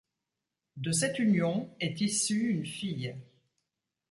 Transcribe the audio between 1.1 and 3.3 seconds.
union est issue une fille.